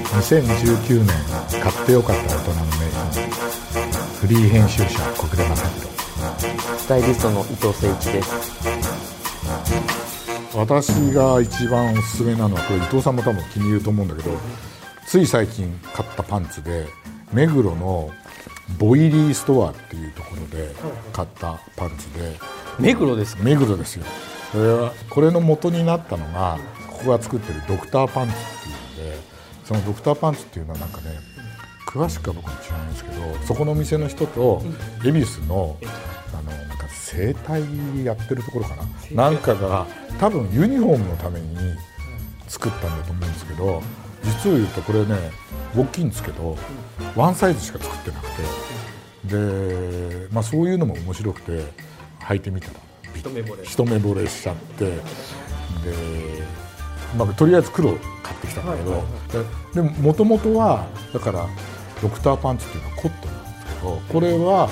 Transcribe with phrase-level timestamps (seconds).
[0.00, 1.08] 2019年
[1.60, 3.12] 買ってよかった大人の名本
[4.20, 5.92] フリー編集者小暮正弘
[6.78, 8.32] スタイリストの伊藤誠一です。
[10.56, 14.30] 私が一番おすすめなのはこれ伊藤さんも多分気に入ると思うんだけど
[15.06, 16.86] つい最近買ったパンツで
[17.32, 18.10] 目黒の
[18.78, 20.74] ボイリーストアっていうところで
[21.12, 22.38] 買ったパンツで。
[22.78, 24.04] 目黒です目黒ですよ。
[24.52, 28.61] それはこれの元になったのがここが作ってるドクターパンツ
[29.64, 31.18] そのドクターパンツっていうのはなんかね
[31.86, 34.62] 詳しくは僕も知らないんですけどそこの店の人と
[35.04, 35.76] 恵比寿の
[36.32, 37.62] あのなんか整体
[38.04, 38.76] やってるところか
[39.12, 39.30] な。
[39.30, 39.86] なんかが
[40.18, 41.56] 多分ユニフォームのために
[42.48, 43.82] 作ったんだと思うんですけど
[44.22, 45.16] 実を言うとこれね
[45.76, 46.56] 大きいんですけど
[47.16, 48.72] ワンサイズしか作ってなくて。
[49.24, 51.64] で、まあ、そういうのも面白くて
[52.22, 52.74] 履いてみたら
[53.14, 53.64] 一目惚れ。
[53.64, 54.86] 一目惚れしちゃって。
[54.86, 54.92] で、
[57.16, 57.90] まあ、とりあえず黒
[58.22, 59.04] 買ってきたんだけど、
[59.74, 61.46] でももともとはだから
[62.00, 64.68] ドクターパンツっていうのはコットンなんですけどこれは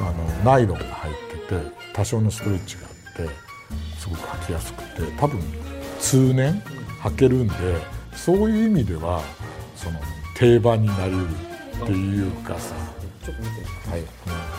[0.00, 1.14] あのナイロンが入っ
[1.48, 2.90] てて多少のストレッチがあ
[3.22, 3.30] って
[3.98, 5.40] すごく履きやすくて多分
[6.00, 6.62] 通年
[7.02, 7.54] 履けるんで
[8.14, 9.22] そういう意味では
[9.76, 10.00] その
[10.36, 11.28] 定番になりうる
[11.82, 12.74] っていうかさ、
[13.24, 14.00] ちょっと見てはい。
[14.00, 14.51] うん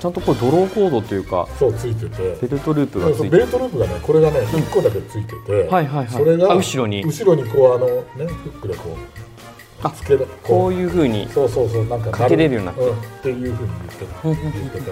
[0.00, 2.38] ちゃんとこれドローコードというかそうついてて。
[2.40, 6.08] ベルトループがついてベルトループがねこれがね1個だけついてて、はいはいはい。
[6.08, 7.04] それがあ後ろに。
[7.04, 10.70] 後ろにこうあのねフックでこうあつけるこう。
[10.70, 11.28] ういうふうに。
[11.28, 14.34] そうそうそうなんかかけれるようになってうんっていうふうに言ってた言
[14.68, 14.86] ってた。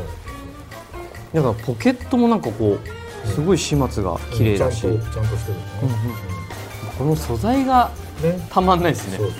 [1.35, 2.79] だからポケットもなんかこ
[3.25, 5.97] うすごい始末が綺麗だし、ちゃんとちゃんとしてるうんうん。
[6.99, 7.91] この素材が
[8.23, 8.33] ね。
[8.33, 9.17] ねたまんないですね。
[9.17, 9.31] そう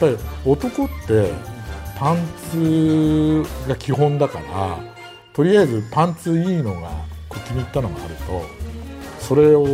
[0.00, 0.10] そう。
[0.10, 1.55] やっぱり男って
[1.96, 2.18] パン
[2.50, 4.78] ツが基本だから
[5.32, 6.90] とりあえずパンツいいのが
[7.30, 8.42] 気に入ったのがあると
[9.18, 9.66] それを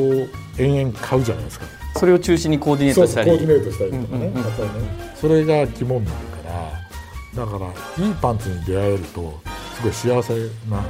[0.59, 1.67] 延々買うじゃないですか。
[1.97, 3.31] それを中心にコーディネートしたり。
[3.31, 4.43] コーディネートしたりとかね、うんうんうん。
[4.43, 5.15] やっぱりね。
[5.15, 9.41] それが肝になるからだからいいパンツに出会えると
[9.77, 10.35] すごい幸せ
[10.71, 10.85] な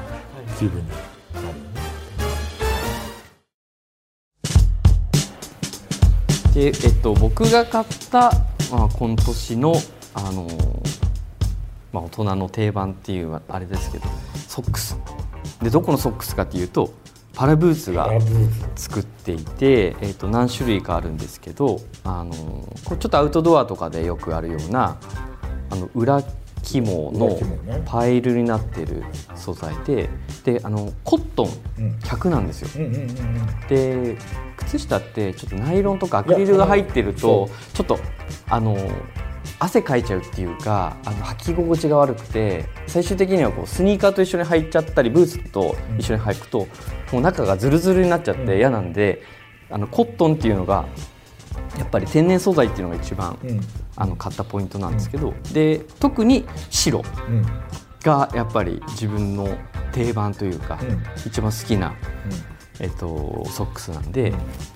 [0.59, 1.53] 気分になるよ
[6.55, 8.33] ね、で、えっと、僕が買った、
[8.71, 9.75] まあ、今年の、
[10.15, 11.02] あのー
[11.93, 14.05] まあ、大人の定番っていうあれですけど
[14.49, 14.99] ソックス。
[15.63, 16.93] でどこのソックスかっていうと
[17.35, 18.11] パラブーツが
[18.77, 24.99] 作っていて、えっと何種類かあるんですけど、あのーこれちょっとアウトドアとかでよくあるような
[25.71, 26.23] あの裏
[26.63, 27.39] 肝裏の
[27.87, 29.03] パイルになってる
[29.35, 30.09] 素材で
[30.45, 31.49] であのコットン
[31.79, 31.91] うん。
[32.01, 32.69] 100なんですよ。
[33.69, 34.17] で
[34.59, 37.99] 靴下ってちょっとナイロンとかアクリルが入ってるとちょっと
[38.49, 38.77] あの
[39.63, 46.67] 汗かいちゃうっていうかあの履き心地が悪くて最終的にはこうスニーカーと一緒に履いちゃったりブーツと一緒に履くと、
[47.13, 49.23] もう中がズルズルになっちゃって嫌なんで、
[49.71, 50.87] あのコットンっていうのが
[51.79, 53.61] やっぱり天然素材っていうのが一番、うん。
[53.95, 57.47] あの買ったポイントなんですけど、で特に白うん。
[58.03, 59.47] がやっぱり自分の
[59.93, 61.05] 定番というか、うん。
[61.25, 61.95] 一番好きな
[62.81, 64.33] えっと、ソックスなんで、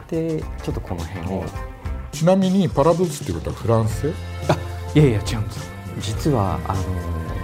[0.08, 1.44] でちょっとこの辺を、
[2.12, 4.12] ちなみにパラブーツっていうことはフランス？
[4.48, 4.56] あ
[4.96, 5.58] いやいや違うんです。
[5.58, 5.64] よ
[6.00, 6.82] 実はあの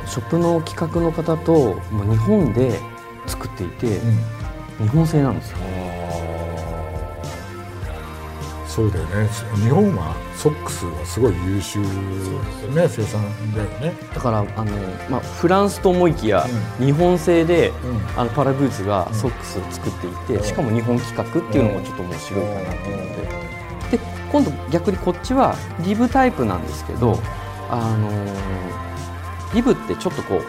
[0.06, 2.80] ショップの企画の方ともう日本で
[3.26, 4.00] 作っていて、
[4.78, 5.58] 日本製なんですよ。
[8.66, 9.28] そうだよね。
[9.56, 13.22] 日本はソックスはすごい優秀ね生産
[13.54, 13.92] だよね。
[14.14, 14.72] だからあの、
[15.10, 16.46] まあ、フランスと思いきや、
[16.78, 17.72] 日本製で、ん。
[18.18, 20.42] あのパラブーツがソックスを作っていて、うん。
[20.42, 23.04] しかも日本企画っていうのもちょっと面白いかなっていうの
[23.90, 23.98] で、で
[24.32, 27.18] 今度逆にこっちはリブタイプなんですけど、
[27.72, 30.40] あのーリブってちょっとこ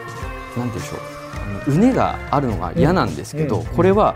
[0.56, 1.73] うなんて言うんでしょう。
[1.73, 4.16] うねがあるのが嫌なんですけど、うんうんこれは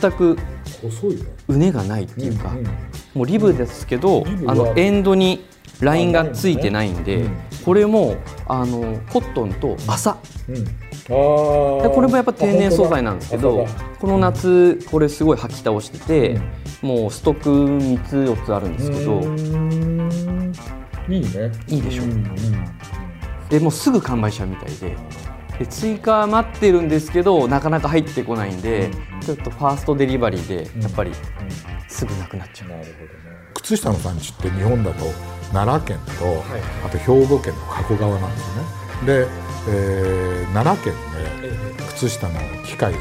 [0.00, 0.36] 全く
[0.82, 1.22] 細いね。
[1.48, 2.66] うねがないっていうか、うんうん
[3.14, 5.46] もうリブですけど、あのエンドに
[5.80, 8.16] ラインがついてないんで、うんこれも
[8.46, 13.66] あのコットンと麻、でこれもやっぱ天然素材なんですけど
[14.00, 16.40] この夏これすごい履き倒してて、
[16.82, 19.20] もうストック3つ4つあるんですけど、
[21.08, 21.52] いいね。
[21.68, 22.04] いいでしょ。
[22.04, 22.10] うん。
[22.10, 22.28] うん
[23.50, 24.96] でもうすぐ完売しちゃうみたいで。
[25.58, 28.90] で追加待ってるんですけどなかなか入ってこないんで、
[29.20, 31.12] ちょっとファーストデリバリーでやっぱり
[31.86, 33.36] すぐなくなっちゃう、なるほどね。
[33.54, 35.04] 靴下の産地って日本だと
[35.52, 36.42] 奈良県と、
[36.84, 38.62] あと兵庫県の加古川なんですよね。
[39.06, 39.28] で、
[39.68, 42.96] えー奈良県で靴下の機械を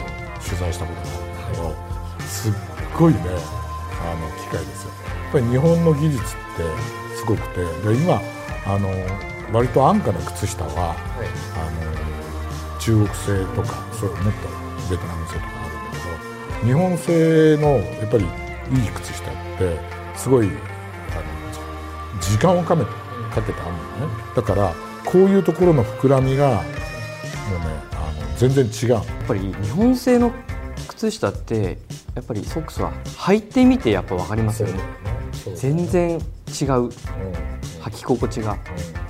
[0.46, 2.54] 取材したことがあるんだけどすっ
[2.98, 4.92] ごいねあの機械ですよ。
[5.24, 7.64] やっぱり日本の技術ってすごくて。
[7.88, 8.22] で今
[8.66, 8.90] あの
[9.52, 10.96] 割と安価な靴下は、
[11.56, 11.70] あ
[12.76, 14.50] の中国製とかそうもっと
[14.90, 15.98] ベトナム製とかあるんだ
[16.60, 18.28] けど日本製のやっぱりい
[18.86, 19.80] い靴下って
[20.16, 22.92] すごいあの時間をかめか
[23.42, 23.72] けてある
[24.02, 24.14] のね。
[24.36, 24.74] だから
[25.06, 26.66] こういうところの膨らみがもうね
[27.92, 28.90] あの全然違う。
[28.92, 30.32] やっぱり日本製の
[30.88, 31.78] 靴下って
[32.16, 34.80] やっぱりソックスは履いてみてやっぱ分かりますよね。
[35.56, 36.20] 全然
[36.54, 36.90] 違う。
[37.82, 38.54] 履き心地が。
[38.98, 39.03] うん